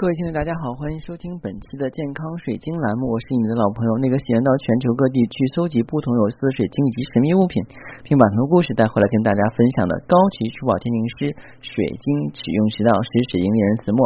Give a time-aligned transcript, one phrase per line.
[0.00, 7.60] 各位听众，大家好，欢迎收听本期的健康水晶栏目，我是你的老朋友，那个喜欢到全球各地去搜集不同有色水晶以及神秘物品，
[8.00, 11.28] 并把很多故事带回来跟大家分享的高级珠宝鉴定师、
[11.60, 14.00] 水晶取用指导师水晶猎人子墨。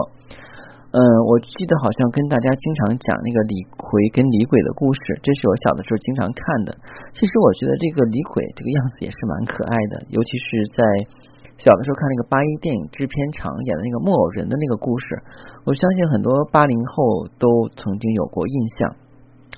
[0.91, 0.99] 嗯，
[1.31, 6.75] 我记得好像跟大家经常讲那个李逵跟李鬼的故事，这是我小的时候经常看的。
[7.15, 10.83] 其实我觉得这个李鬼这个样子也是蛮可爱的，尤其是在。
[11.57, 15.07] 小的时候看那个八一电影制片厂演的那个木偶人的那个故事，
[15.65, 18.91] 我相信很多八零后都曾经有过印象，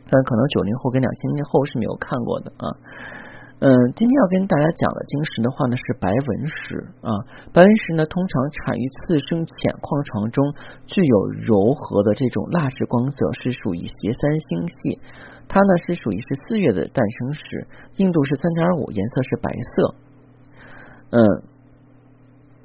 [0.04, 2.64] 但可能九零后跟两千年后是没有看过的啊。
[3.58, 7.08] 嗯，今天要跟大家讲的晶石的话呢是白纹石啊，
[7.54, 10.44] 白纹石呢通常产于次生浅矿床中，
[10.86, 15.00] 具有柔和的这种蜡质光泽，是属于斜三星系。
[15.48, 19.94] 它呢是属于是四月的诞生石，硬度是三点五，颜色是白色。
[21.10, 21.55] 嗯。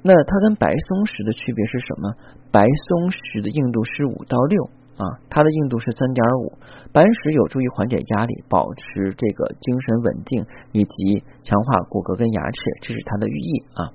[0.02, 2.10] 那它跟白松石的区别是什么？
[2.50, 4.64] 白松石的硬度是五到六
[4.98, 6.58] 啊，它的硬度是三点五。
[6.92, 13.94] 白石有助于缓解压力，保持这个精神稳定，以及强化骨骼跟牙齿，这是它的寓意啊。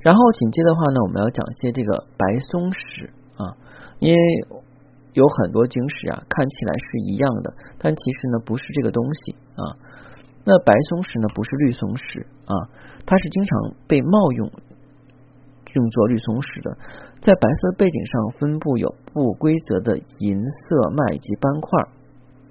[0.00, 3.58] 然后紧接的话呢，我们要讲一些这个白松石啊，
[3.98, 4.18] 因为
[5.12, 9.62] 有很多晶石啊，看起来是一样的，但其实呢不是这个东西啊。
[10.44, 12.54] 那白松石呢不是绿松石啊，
[13.04, 14.50] 它是经常被冒用。
[15.74, 16.76] 用作绿松石的，
[17.20, 21.88] 在白色背景上分布有不规则的银色脉及斑块，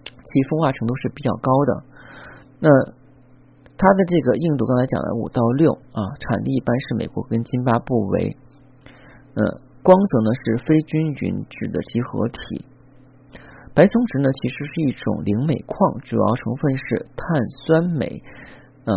[0.06, 1.84] 其风化程度是比较高的。
[2.60, 2.70] 那
[3.78, 8.38] 它的这个硬度刚才讲了五到六啊，产地一般是美国跟津巴布韦。
[9.36, 9.44] 呃，
[9.84, 12.66] 光泽呢是非均匀质的集合体。
[13.74, 18.24] 白松石呢其实是一种灵镁矿，主要成分是碳酸镁。
[18.86, 18.94] 啊，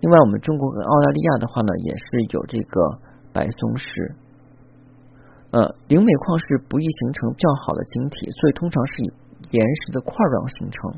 [0.00, 3.06] 另外我们中国和澳大利亚的话呢，也是有这个。
[3.36, 4.16] 白松石，
[5.52, 5.60] 呃，
[5.92, 9.12] 灵镁矿是不易形成较好的晶体，所以通常是以
[9.52, 10.88] 岩石的块状形成。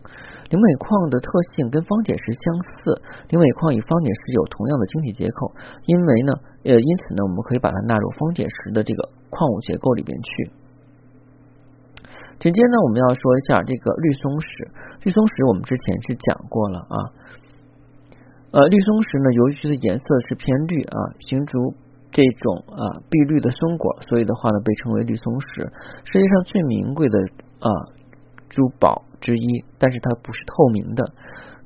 [0.49, 2.95] 灵镁矿的特性跟方解石相似，
[3.29, 5.51] 灵镁矿与方解石有同样的晶体结构，
[5.91, 6.33] 因为呢，
[6.63, 10.31] 呃，因此呢，我们可以把它纳入方解石的这个矿物结构里边去。
[12.39, 14.71] 紧接着呢，我们要说一下这个绿松石，
[15.03, 16.97] 绿松石我们之前是讲过了啊，
[18.55, 21.75] 呃，绿松石呢，由于它的颜色是偏绿啊，形如。
[22.11, 25.71] 这种啊碧绿的松果，所以的话呢，被称为绿松石，
[26.05, 27.19] 世界上最名贵的
[27.61, 27.69] 啊
[28.49, 29.65] 珠宝之一。
[29.79, 31.05] 但是它不是透明的。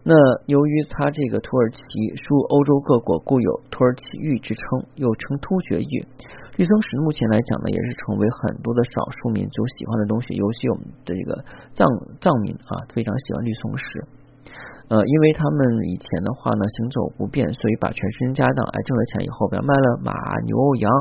[0.04, 0.14] 那
[0.46, 1.78] 由于它这个土耳其
[2.16, 6.06] 属欧洲各国，固有土耳其玉之称，又称突厥玉。
[6.56, 11.86] 绿松石目前来讲呢，也是成为很多的少数民族喜欢的东西，尤其我们的这个藏
[12.20, 13.84] 藏民啊，非常喜欢绿松石。
[14.92, 20.12] 呃，因为他们以前的话呢，行走不便，所以把全身家当哎挣了钱以后，比如卖了马、
[20.44, 20.52] 牛、
[20.84, 20.92] 羊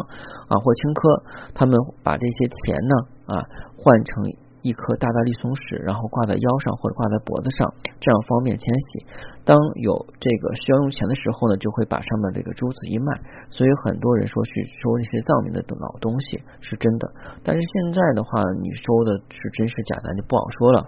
[0.48, 1.04] 啊或青稞，
[1.52, 2.96] 他们把这些钱呢
[3.36, 3.44] 啊
[3.76, 4.24] 换成。
[4.62, 9.06] 一颗大大绿松石，然后挂在腰上或者挂在脖子上，这样方便迁徙。
[9.44, 9.92] 当有
[10.22, 13.10] 这个需要用钱的时候呢，就会把上面这个珠子一卖。
[13.50, 17.10] 所以很多人说去收那些藏民的老东西是真的，
[17.42, 20.86] 但是现在的话，你收的是真是假，咱就不好说了。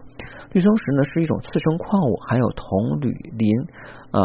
[0.53, 3.49] 绿松石呢是一种次生矿物，含有铜、铝、磷
[4.11, 4.21] 啊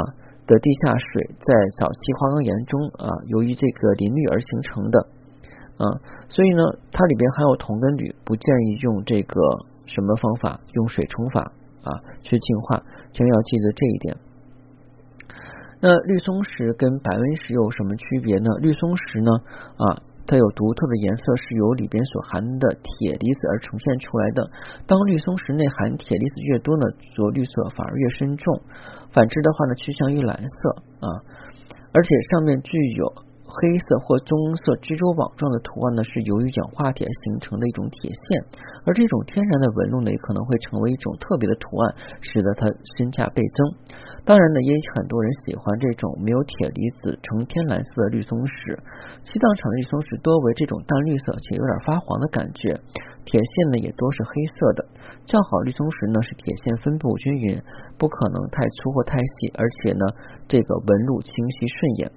[0.46, 1.48] 的地下水，在
[1.80, 5.17] 早期花岗岩中啊，由于这个磷绿而形成的。
[5.78, 5.86] 啊，
[6.28, 9.40] 所以呢，它里边含有铜跟铝，不建议用这个
[9.86, 11.40] 什么方法，用水冲法
[11.86, 11.90] 啊
[12.22, 14.16] 去净化，请要记得这一点。
[15.80, 18.50] 那绿松石跟白纹石有什么区别呢？
[18.60, 19.30] 绿松石呢
[19.78, 24.50] 啊，它有独特的颜色，是由里边所含的铁离子而呈现出来的。
[24.88, 26.82] 当绿松石内含铁离子越多呢，
[27.14, 28.58] 着绿色反而越深重；
[29.12, 31.06] 反之的话呢，趋向于蓝色啊，
[31.92, 33.27] 而且上面具有。
[33.48, 38.44] 黑色或棕色蜘蛛网状的图案呢，是由于氧化铁形成的一种铁线，
[38.84, 42.68] 而这种天然的纹路呢，也可能会成为一种特别的图案，使得它
[43.00, 43.58] 身价倍增。
[44.28, 48.76] 当然呢，也很多人喜欢这种没有铁离子、呈天蓝色的绿松石。
[49.24, 52.76] 西藏产的绿松石多为这种淡绿色且有点发黄的感觉，
[53.24, 54.84] 铁线呢也多是黑色的。
[55.24, 57.56] 较好绿松石呢是铁线分布均匀，
[57.96, 60.04] 不可能太粗或太细，而且呢
[60.46, 62.12] 这个纹路清晰顺眼。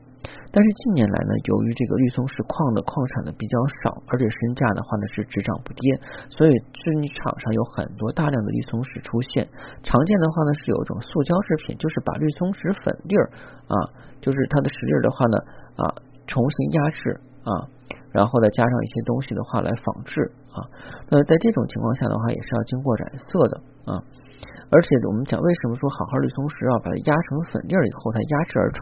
[0.52, 5.82] 但是近年来呢，由于这个绿松石矿的矿产呢比较少，而且身价的话呢是只涨不跌，
[6.30, 9.48] 所以制泥厂上有很多大量的绿松石出现。
[9.82, 13.26] 常见的话呢是有一种塑胶制品，就是把绿松石粉粒儿
[13.72, 13.76] 啊，
[14.20, 15.38] 就是它的石粒儿的话呢
[15.80, 15.84] 啊
[16.28, 17.52] 重新压制啊，
[18.12, 20.20] 然后再加上一些东西的话来仿制
[20.52, 20.60] 啊。
[21.10, 23.56] 那在这种情况下的话，也是要经过染色的
[23.88, 24.04] 啊。
[24.72, 28.80] 而且我们讲，为什么说好好绿松石啊，把它压成粉粒儿以后才压制而成？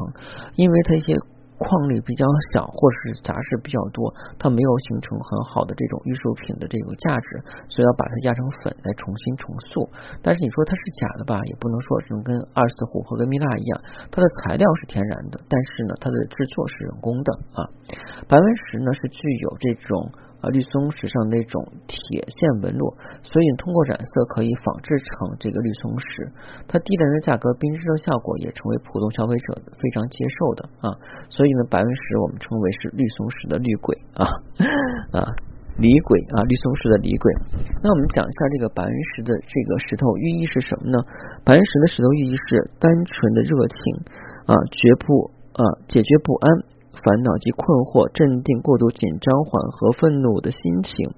[0.54, 1.16] 因为它一些
[1.60, 2.24] 矿粒比较
[2.56, 4.08] 小，或者是杂质比较多，
[4.40, 9.84] 它没有形成很好的这种艺术品的这个价值，所以要把它压成粉来重新重塑。
[10.24, 17.60] 但是你说它是假的吧，也不能说是跟二次琥珀跟蜜蜡一样，它的材料是天然的，但是呢，它的制作是人工的啊。
[18.26, 20.00] 白纹石呢是具有这种。
[20.42, 22.88] 啊，绿松石上那种铁线纹路，
[23.24, 26.32] 所以通过染色可以仿制成这个绿松石。
[26.68, 30.96] 它低廉的价格、冰质的效果也成为普通消费者非常接受的啊。
[31.30, 34.24] 所以呢，白纹石我们称为是绿松石的绿鬼啊
[35.20, 35.28] 啊，
[35.78, 37.26] 李鬼啊，绿松石的李鬼。
[37.84, 40.98] 那我们讲一下这个白纹石的这个石头寓意是什么呢？
[41.44, 43.78] 白纹石的石头寓意是单纯的热情
[44.48, 46.79] 啊，绝不啊，解决不安。
[47.04, 51.16] 烦恼及困惑，镇定过度紧张、缓和愤怒的心情，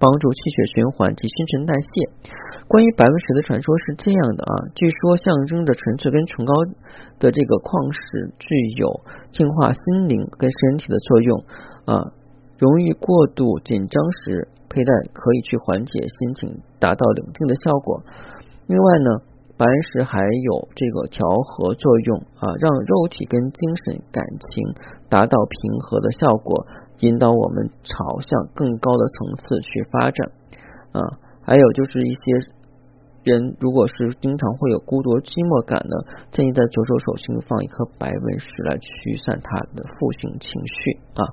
[0.00, 2.08] 帮助气血循环及新陈代谢。
[2.66, 6.52] 关于白纹石的传说是这样的啊，据说象征着纯粹跟崇高
[7.20, 8.00] 的这个矿石
[8.38, 8.48] 具
[8.80, 8.88] 有
[9.30, 11.44] 净化心灵跟身体的作用
[11.84, 12.12] 啊。
[12.56, 18.02] 容易过度紧张时佩戴可以去缓解心情，达到冷静的效果。
[18.66, 19.33] 另外呢。
[19.56, 24.74] 白石还有这个调和作用啊，让肉体跟精神感情
[25.08, 26.66] 达到平和的效果，
[27.00, 30.30] 引导我们朝向更高的层次去发展
[30.92, 31.00] 啊。
[31.42, 32.20] 还有就是一些。
[33.24, 35.96] 人如果是经常会有孤独寂寞感呢，
[36.28, 40.76] 建议在左手手心放一颗白纹石来驱散他的负性情绪
[41.16, 41.24] 啊。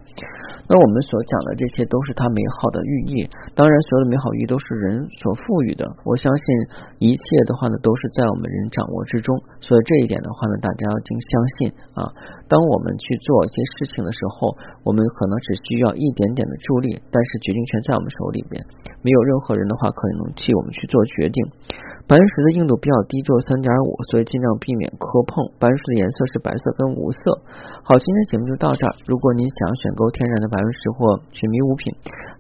[0.71, 5.83] 那我们所讲的这些都是它美好的寓意，当然所有的美好寓意都是人所赋予的。
[6.07, 6.43] 我相信
[7.03, 12.01] 一切的话呢，都是在我们人掌握之中，所以这一点的话呢，大家要尽相信啊。
[12.47, 14.55] 当我们去做一些事情的时候，
[14.87, 18.63] 我们可能只需要一点点的助力，但是决定权在我们手里边，
[19.03, 21.43] 没有任何人的话可能替我们去做决定。
[22.09, 25.39] 白石的硬度比较低，只有三点五，所以尽量避免磕碰。
[25.55, 27.21] 白石的颜色是白色跟无色。
[27.87, 28.91] 好，今天节目就到这儿。
[29.07, 31.87] 如果您想选购天然的白纹石或寻觅物品，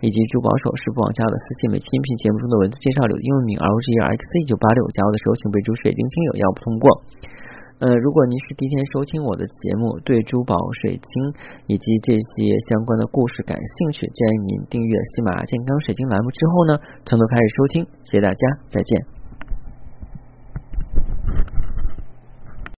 [0.03, 6.85] 以及珠宝首饰、不网加的私信，每期音频节目中的文字介绍里的英文名 R O G E R X 一九八六，加我的时候请备注水晶精油，要不通过。
[7.79, 10.53] 呃，如果您是第一天收听我的节目，对珠宝、
[10.83, 11.11] 水晶
[11.65, 16.71] 以及这些相关的故事感兴趣，建议您订阅喜马拉雅健康水晶栏目之后呢，
[17.07, 17.87] 从头开始收听。
[18.03, 19.20] 谢谢大家，再见。